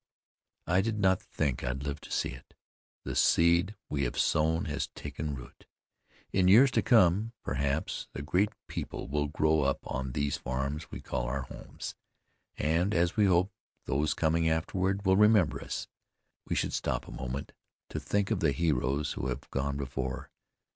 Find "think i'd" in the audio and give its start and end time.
1.21-1.83